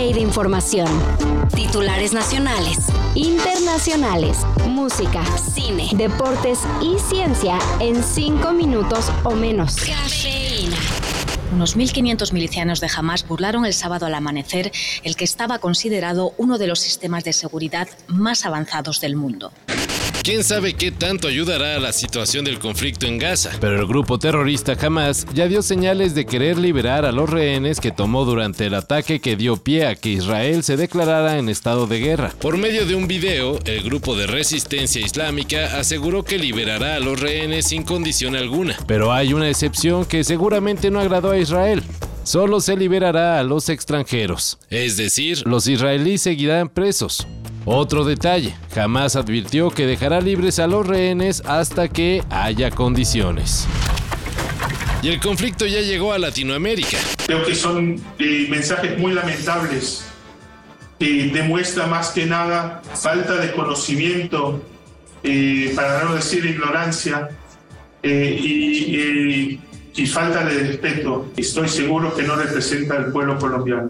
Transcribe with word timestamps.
de 0.00 0.20
información. 0.20 0.88
Titulares 1.54 2.14
nacionales, 2.14 2.78
internacionales, 3.14 4.38
música, 4.66 5.22
cine, 5.36 5.90
deportes 5.92 6.60
y 6.80 6.98
ciencia 6.98 7.58
en 7.80 8.02
5 8.02 8.50
minutos 8.52 9.12
o 9.24 9.32
menos. 9.32 9.76
Cafeína. 9.76 10.78
Unos 11.52 11.76
1.500 11.76 12.32
milicianos 12.32 12.80
de 12.80 12.88
Hamas 12.96 13.28
burlaron 13.28 13.66
el 13.66 13.74
sábado 13.74 14.06
al 14.06 14.14
amanecer 14.14 14.72
el 15.04 15.16
que 15.16 15.24
estaba 15.24 15.58
considerado 15.58 16.32
uno 16.38 16.56
de 16.56 16.66
los 16.66 16.80
sistemas 16.80 17.22
de 17.22 17.34
seguridad 17.34 17.86
más 18.08 18.46
avanzados 18.46 19.02
del 19.02 19.16
mundo. 19.16 19.52
¿Quién 20.22 20.44
sabe 20.44 20.74
qué 20.74 20.92
tanto 20.92 21.28
ayudará 21.28 21.76
a 21.76 21.78
la 21.78 21.94
situación 21.94 22.44
del 22.44 22.58
conflicto 22.58 23.06
en 23.06 23.18
Gaza? 23.18 23.52
Pero 23.58 23.80
el 23.80 23.86
grupo 23.86 24.18
terrorista 24.18 24.76
Hamas 24.78 25.26
ya 25.32 25.48
dio 25.48 25.62
señales 25.62 26.14
de 26.14 26.26
querer 26.26 26.58
liberar 26.58 27.06
a 27.06 27.12
los 27.12 27.30
rehenes 27.30 27.80
que 27.80 27.90
tomó 27.90 28.26
durante 28.26 28.66
el 28.66 28.74
ataque 28.74 29.20
que 29.20 29.36
dio 29.36 29.56
pie 29.56 29.86
a 29.86 29.94
que 29.94 30.10
Israel 30.10 30.62
se 30.62 30.76
declarara 30.76 31.38
en 31.38 31.48
estado 31.48 31.86
de 31.86 32.00
guerra. 32.00 32.34
Por 32.38 32.58
medio 32.58 32.84
de 32.84 32.96
un 32.96 33.08
video, 33.08 33.58
el 33.64 33.82
grupo 33.82 34.14
de 34.14 34.26
resistencia 34.26 35.00
islámica 35.00 35.78
aseguró 35.78 36.22
que 36.22 36.38
liberará 36.38 36.96
a 36.96 37.00
los 37.00 37.18
rehenes 37.18 37.68
sin 37.68 37.82
condición 37.82 38.36
alguna. 38.36 38.76
Pero 38.86 39.14
hay 39.14 39.32
una 39.32 39.48
excepción 39.48 40.04
que 40.04 40.22
seguramente 40.22 40.90
no 40.90 41.00
agradó 41.00 41.30
a 41.30 41.38
Israel. 41.38 41.82
Solo 42.24 42.60
se 42.60 42.76
liberará 42.76 43.38
a 43.38 43.42
los 43.42 43.70
extranjeros. 43.70 44.58
Es 44.68 44.98
decir, 44.98 45.42
los 45.46 45.66
israelíes 45.66 46.20
seguirán 46.20 46.68
presos. 46.68 47.26
Otro 47.64 48.04
detalle, 48.04 48.54
jamás 48.74 49.16
advirtió 49.16 49.70
que 49.70 49.86
dejará 49.86 50.20
libres 50.20 50.58
a 50.58 50.66
los 50.66 50.86
rehenes 50.86 51.42
hasta 51.46 51.88
que 51.88 52.22
haya 52.30 52.70
condiciones. 52.70 53.66
Y 55.02 55.08
el 55.08 55.20
conflicto 55.20 55.66
ya 55.66 55.80
llegó 55.80 56.12
a 56.12 56.18
Latinoamérica. 56.18 56.98
Creo 57.26 57.44
que 57.44 57.54
son 57.54 58.00
eh, 58.18 58.46
mensajes 58.50 58.98
muy 58.98 59.12
lamentables 59.12 60.04
que 60.98 61.30
demuestra 61.32 61.86
más 61.86 62.10
que 62.10 62.26
nada 62.26 62.82
falta 62.94 63.36
de 63.36 63.52
conocimiento, 63.52 64.62
eh, 65.22 65.72
para 65.74 66.04
no 66.04 66.14
decir 66.14 66.44
ignorancia, 66.44 67.28
eh, 68.02 69.58
y 69.94 70.06
falta 70.06 70.44
de 70.44 70.58
respeto. 70.60 71.30
Estoy 71.36 71.68
seguro 71.68 72.14
que 72.14 72.22
no 72.22 72.36
representa 72.36 72.96
al 72.96 73.12
pueblo 73.12 73.38
colombiano. 73.38 73.88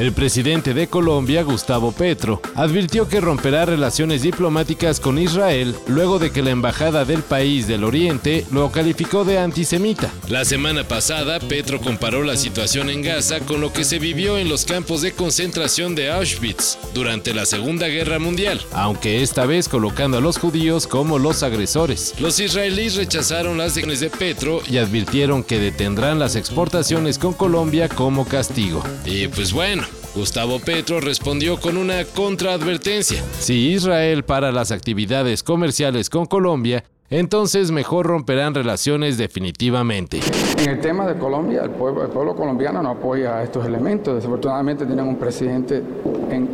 El 0.00 0.14
presidente 0.14 0.72
de 0.72 0.86
Colombia, 0.86 1.42
Gustavo 1.42 1.92
Petro, 1.92 2.40
advirtió 2.54 3.06
que 3.06 3.20
romperá 3.20 3.66
relaciones 3.66 4.22
diplomáticas 4.22 4.98
con 4.98 5.18
Israel 5.18 5.76
luego 5.88 6.18
de 6.18 6.30
que 6.30 6.40
la 6.40 6.52
embajada 6.52 7.04
del 7.04 7.20
país 7.20 7.66
del 7.66 7.84
Oriente 7.84 8.46
lo 8.50 8.72
calificó 8.72 9.26
de 9.26 9.38
antisemita. 9.38 10.10
La 10.30 10.46
semana 10.46 10.88
pasada, 10.88 11.38
Petro 11.38 11.82
comparó 11.82 12.22
la 12.22 12.38
situación 12.38 12.88
en 12.88 13.02
Gaza 13.02 13.40
con 13.40 13.60
lo 13.60 13.74
que 13.74 13.84
se 13.84 13.98
vivió 13.98 14.38
en 14.38 14.48
los 14.48 14.64
campos 14.64 15.02
de 15.02 15.12
concentración 15.12 15.94
de 15.94 16.10
Auschwitz 16.10 16.78
durante 16.94 17.34
la 17.34 17.44
Segunda 17.44 17.86
Guerra 17.88 18.18
Mundial, 18.18 18.62
aunque 18.72 19.20
esta 19.20 19.44
vez 19.44 19.68
colocando 19.68 20.16
a 20.16 20.22
los 20.22 20.38
judíos 20.38 20.86
como 20.86 21.18
los 21.18 21.42
agresores. 21.42 22.14
Los 22.18 22.40
israelíes 22.40 22.96
rechazaron 22.96 23.58
las 23.58 23.74
declaraciones 23.74 24.00
de 24.00 24.08
Petro 24.08 24.62
y 24.66 24.78
advirtieron 24.78 25.42
que 25.42 25.58
detendrán 25.58 26.18
las 26.18 26.36
exportaciones 26.36 27.18
con 27.18 27.34
Colombia 27.34 27.90
como 27.90 28.26
castigo. 28.26 28.82
Y 29.04 29.28
pues 29.28 29.52
bueno, 29.52 29.89
Gustavo 30.14 30.58
Petro 30.58 31.00
respondió 31.00 31.60
con 31.60 31.76
una 31.76 32.04
contraadvertencia. 32.04 33.22
Si 33.38 33.70
Israel 33.70 34.24
para 34.24 34.50
las 34.50 34.72
actividades 34.72 35.44
comerciales 35.44 36.10
con 36.10 36.26
Colombia, 36.26 36.82
entonces 37.10 37.70
mejor 37.70 38.06
romperán 38.06 38.52
relaciones 38.52 39.18
definitivamente. 39.18 40.18
En 40.58 40.70
el 40.70 40.80
tema 40.80 41.06
de 41.06 41.16
Colombia, 41.16 41.62
el 41.62 41.70
pueblo, 41.70 42.34
colombiano 42.34 42.82
no 42.82 42.90
apoya 42.90 43.40
estos 43.44 43.64
elementos. 43.64 44.16
Desafortunadamente 44.16 44.84
tienen 44.84 45.06
un 45.06 45.16
presidente 45.16 45.80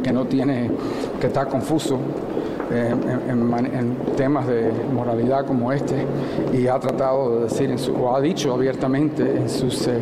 que 0.03 0.13
no 0.13 0.27
tiene, 0.27 0.71
que 1.19 1.27
está 1.27 1.47
confuso 1.47 1.99
eh, 2.71 2.95
en, 3.29 3.97
temas 4.17 4.47
de 4.47 4.71
moralidad 4.93 5.47
como 5.47 5.73
este 5.73 6.05
y 6.53 6.67
ha 6.67 6.79
tratado 6.79 7.37
de 7.37 7.45
decir, 7.45 7.75
o 7.99 8.15
ha 8.15 8.21
dicho 8.21 8.53
abiertamente 8.53 9.23
en 9.23 9.49
sus, 9.49 9.87
eh, 9.87 9.99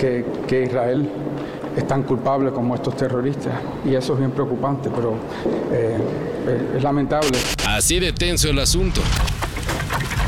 eh, 0.00 0.24
que 0.48 0.62
Israel 0.64 1.08
es 1.76 1.86
tan 1.86 2.02
culpable 2.02 2.52
como 2.52 2.74
estos 2.74 2.96
terroristas. 2.96 3.52
Y 3.84 3.94
eso 3.94 4.14
es 4.14 4.18
bien 4.18 4.30
preocupante, 4.30 4.90
pero 4.94 5.14
eh, 5.72 5.98
es 6.76 6.82
lamentable. 6.82 7.38
Así 7.66 7.98
de 7.98 8.12
tenso 8.12 8.48
el 8.48 8.58
asunto. 8.58 9.00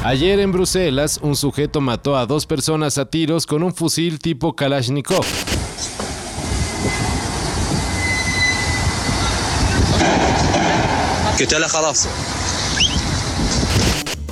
Ayer 0.05 0.39
en 0.39 0.53
Bruselas, 0.53 1.19
un 1.23 1.35
sujeto 1.35 1.81
mató 1.81 2.17
a 2.17 2.27
dos 2.27 2.47
personas 2.47 2.97
a 2.97 3.07
tiros 3.07 3.45
con 3.45 3.63
un 3.63 3.75
fusil 3.75 4.21
tipo 4.21 4.55
Kalashnikov. 4.55 5.25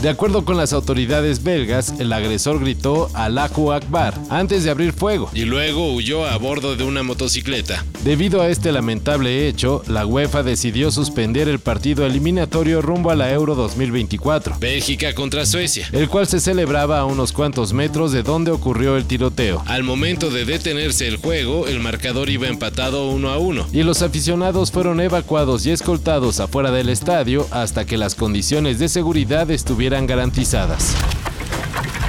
¿Qué 0.04 0.10
tal, 0.10 0.15
de 0.15 0.19
acuerdo 0.19 0.44
con 0.44 0.59
las 0.59 0.75
autoridades 0.75 1.42
belgas, 1.42 1.94
el 1.98 2.12
agresor 2.12 2.60
gritó 2.60 3.09
Allahu 3.15 3.72
Akbar 3.72 4.12
antes 4.28 4.62
de 4.62 4.70
abrir 4.70 4.92
fuego 4.92 5.31
y 5.32 5.47
luego 5.47 5.94
huyó 5.94 6.26
a 6.26 6.37
bordo 6.37 6.76
de 6.76 6.84
una 6.84 7.03
motocicleta. 7.03 7.87
Debido 8.04 8.43
a 8.43 8.50
este 8.50 8.70
lamentable 8.70 9.48
hecho, 9.48 9.82
la 9.87 10.04
UEFA 10.04 10.43
decidió 10.43 10.91
suspender 10.91 11.48
el 11.48 11.59
partido 11.59 12.04
eliminatorio 12.04 12.82
rumbo 12.82 13.10
a 13.10 13.16
la 13.16 13.32
Euro 13.32 13.54
2024. 13.54 14.59
Bélgica 14.60 15.14
contra 15.14 15.47
Suecia, 15.47 15.88
el 15.93 16.10
cual 16.10 16.26
se 16.26 16.38
celebraba 16.38 17.00
a 17.00 17.06
unos 17.06 17.32
cuantos 17.32 17.72
metros 17.72 18.12
de 18.12 18.22
donde 18.22 18.50
ocurrió 18.50 18.98
el 18.98 19.06
tiroteo. 19.06 19.62
Al 19.64 19.84
momento 19.84 20.28
de 20.28 20.44
detenerse 20.44 21.09
el 21.09 21.16
juego, 21.16 21.66
el 21.66 21.81
marcador 21.81 22.28
iba 22.28 22.47
empatado 22.47 23.09
uno 23.09 23.31
a 23.31 23.38
uno 23.38 23.66
y 23.72 23.82
los 23.82 24.03
aficionados 24.03 24.70
fueron 24.70 25.00
evacuados 25.00 25.64
y 25.64 25.70
escoltados 25.70 26.41
afuera 26.41 26.70
del 26.70 26.91
estadio 26.91 27.47
hasta 27.50 27.87
que 27.87 27.97
las 27.97 28.14
condiciones 28.14 28.78
de 28.78 28.91
seguridad 28.91 29.50
estuvieran 29.50 29.94
garantizadas. 30.03 30.94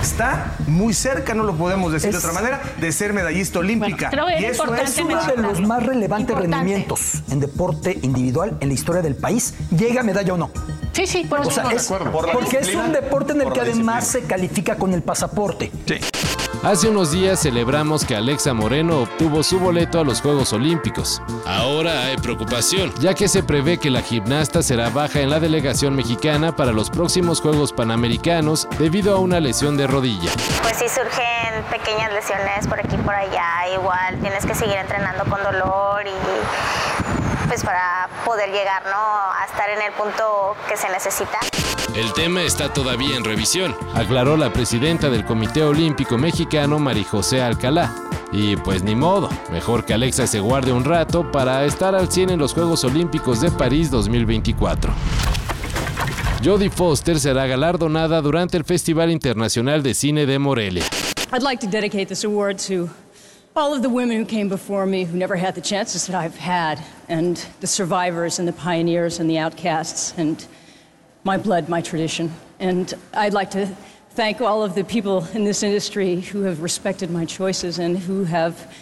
Está 0.01 0.55
muy 0.67 0.93
cerca, 0.93 1.33
no 1.33 1.43
lo 1.43 1.55
podemos 1.55 1.91
decir 1.91 2.11
de 2.11 2.17
otra 2.17 2.31
manera, 2.31 2.61
de 2.79 2.91
ser 2.91 3.13
medallista 3.13 3.59
olímpica. 3.59 4.11
y 4.39 4.45
eso 4.45 4.73
es 4.75 4.97
uno 4.97 5.23
de 5.23 5.37
los 5.37 5.61
más 5.61 5.83
relevantes 5.83 6.35
rendimientos 6.35 7.23
en 7.29 7.39
deporte 7.39 7.99
individual 8.01 8.57
en 8.59 8.69
la 8.69 8.73
historia 8.73 9.01
del 9.01 9.15
país. 9.15 9.53
¿Llega 9.75 10.03
medalla 10.03 10.33
o 10.33 10.37
no? 10.37 10.51
Sí, 10.93 11.07
sí, 11.07 11.25
por 11.29 11.41
eso. 11.41 11.61
porque 12.33 12.59
es 12.59 12.73
un 12.75 12.91
deporte 12.91 13.33
en 13.33 13.41
el 13.41 13.53
que 13.53 13.61
además 13.61 14.07
se 14.07 14.21
califica 14.23 14.75
con 14.75 14.93
el 14.93 15.01
pasaporte. 15.01 15.71
Sí. 15.85 15.95
Hace 16.65 16.89
unos 16.89 17.11
días 17.11 17.39
celebramos 17.43 18.03
que 18.05 18.15
Alexa 18.15 18.51
Moreno 18.55 19.01
obtuvo 19.01 19.43
su 19.43 19.59
boleto 19.59 19.99
a 19.99 20.03
los 20.03 20.19
Juegos 20.19 20.51
Olímpicos. 20.51 21.21
Ahora 21.45 22.05
hay 22.05 22.17
preocupación, 22.17 22.91
ya 22.99 23.13
que 23.13 23.27
se 23.27 23.43
prevé 23.43 23.77
que 23.77 23.91
la 23.91 24.01
gimnasta 24.01 24.63
será 24.63 24.89
baja 24.89 25.19
en 25.19 25.29
la 25.29 25.39
delegación 25.39 25.95
mexicana 25.95 26.55
para 26.55 26.71
los 26.71 26.89
próximos 26.89 27.39
Juegos 27.39 27.71
Panamericanos 27.71 28.67
debido 28.79 29.15
a 29.15 29.19
una 29.19 29.39
lesión 29.39 29.77
de 29.77 29.85
rodilla. 29.85 30.31
Pues 30.63 30.77
sí 30.77 30.89
surgen 30.89 31.63
pequeñas 31.69 32.11
lesiones 32.11 32.65
por 32.67 32.79
aquí 32.79 32.95
y 32.95 33.03
por 33.03 33.13
allá, 33.13 33.69
igual 33.71 34.17
tienes 34.21 34.43
que 34.43 34.55
seguir 34.55 34.77
entrenando 34.77 35.23
con 35.25 35.43
dolor 35.43 36.07
y 36.07 37.47
pues 37.47 37.63
para 37.63 38.09
poder 38.25 38.49
llegar 38.49 38.83
¿no? 38.85 38.97
a 38.97 39.45
estar 39.47 39.69
en 39.69 39.83
el 39.83 39.93
punto 39.93 40.55
que 40.67 40.75
se 40.77 40.89
necesita. 40.89 41.37
El 41.95 42.11
tema 42.11 42.43
está 42.43 42.73
todavía 42.73 43.15
en 43.15 43.23
revisión, 43.23 43.73
aclaró 43.93 44.35
la 44.35 44.51
presidenta 44.51 45.09
del 45.09 45.23
Comité 45.23 45.63
Olímpico 45.63 46.17
Mexicano, 46.17 46.77
María 46.77 47.05
José 47.05 47.41
Alcalá. 47.41 47.95
Y 48.33 48.57
pues 48.57 48.83
ni 48.83 48.95
modo, 48.95 49.29
mejor 49.49 49.85
que 49.85 49.93
Alexa 49.93 50.27
se 50.27 50.41
guarde 50.41 50.73
un 50.73 50.83
rato 50.83 51.31
para 51.31 51.63
estar 51.63 51.95
al 51.95 52.11
100 52.11 52.31
en 52.31 52.39
los 52.39 52.53
Juegos 52.53 52.83
Olímpicos 52.83 53.39
de 53.39 53.49
París 53.49 53.89
2024. 53.91 54.93
Jodie 56.43 56.69
Foster 56.69 57.17
será 57.17 57.47
galardonada 57.47 58.21
durante 58.21 58.57
el 58.57 58.65
Festival 58.65 59.09
Internacional 59.09 59.81
de 59.81 59.93
Cine 59.93 60.25
de 60.25 60.37
Morelia. 60.37 60.83
I'd 61.31 61.43
like 61.43 61.65
to 61.65 61.71
dedicate 61.71 62.07
this 62.09 62.25
award 62.25 62.57
to 62.67 62.89
all 63.55 63.73
of 63.73 63.81
the 63.81 63.89
women 63.89 64.21
who 64.21 64.25
came 64.25 64.49
before 64.49 64.85
me 64.85 65.05
who 65.05 65.17
never 65.17 65.37
had 65.37 65.53
the 65.53 65.61
chances 65.61 66.07
that 66.07 66.15
I've 66.21 66.37
had, 66.37 66.77
and 67.07 67.37
the 67.61 67.67
survivors 67.67 68.37
and 68.37 68.45
the 68.45 68.53
pioneers 68.53 69.21
and 69.21 69.29
the 69.29 69.39
outcasts 69.39 70.13
and 70.17 70.45
my 71.25 71.37
blood, 71.37 71.67
my 71.67 71.81
tradition. 71.81 72.31
And 72.59 72.93
I'd 73.13 73.33
like 73.33 73.51
to 73.51 73.65
thank 74.11 74.39
all 74.39 74.63
of 74.63 74.75
the 74.75 74.83
people 74.83 75.25
in 75.33 75.43
this 75.43 75.63
industry 75.63 76.21
who 76.21 76.43
have 76.43 76.61
respected 76.61 77.09
my 77.09 77.25
choices 77.25 77.79
and 77.79 77.97
who 77.97 78.23
have 78.23 78.73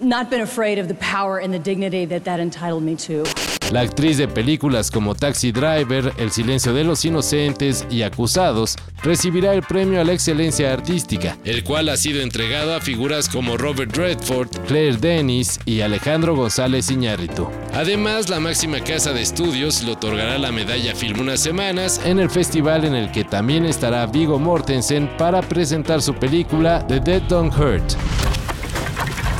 not 0.00 0.28
been 0.28 0.40
afraid 0.40 0.78
of 0.78 0.88
the 0.88 0.94
power 0.94 1.38
and 1.38 1.54
the 1.54 1.60
dignity 1.60 2.04
that 2.04 2.24
that 2.24 2.40
entitled 2.40 2.82
me 2.82 2.96
to. 2.96 3.24
La 3.70 3.80
actriz 3.80 4.18
de 4.18 4.28
películas 4.28 4.90
como 4.90 5.14
Taxi 5.14 5.52
Driver, 5.52 6.12
El 6.18 6.30
silencio 6.30 6.74
de 6.74 6.84
los 6.84 7.04
inocentes 7.04 7.86
y 7.90 8.02
Acusados 8.02 8.76
recibirá 9.02 9.54
el 9.54 9.62
premio 9.62 10.00
a 10.00 10.04
la 10.04 10.12
excelencia 10.12 10.72
artística, 10.72 11.38
el 11.44 11.64
cual 11.64 11.88
ha 11.88 11.96
sido 11.96 12.20
entregado 12.20 12.74
a 12.74 12.80
figuras 12.80 13.28
como 13.28 13.56
Robert 13.56 13.96
Redford, 13.96 14.48
Claire 14.66 14.96
Denis 14.96 15.58
y 15.64 15.80
Alejandro 15.80 16.36
González 16.36 16.90
Iñárritu. 16.90 17.48
Además, 17.72 18.28
la 18.28 18.40
máxima 18.40 18.80
casa 18.80 19.12
de 19.12 19.22
estudios 19.22 19.82
le 19.82 19.92
otorgará 19.92 20.38
la 20.38 20.52
medalla 20.52 20.94
Film 20.94 21.20
unas 21.20 21.40
semanas 21.40 22.00
en 22.04 22.18
el 22.18 22.30
festival 22.30 22.84
en 22.84 22.94
el 22.94 23.10
que 23.10 23.24
también 23.24 23.64
estará 23.64 24.06
Vigo 24.06 24.38
Mortensen 24.38 25.08
para 25.16 25.40
presentar 25.40 26.02
su 26.02 26.14
película 26.14 26.86
The 26.86 27.00
Dead 27.00 27.22
Don't 27.22 27.52
Hurt. 27.56 27.94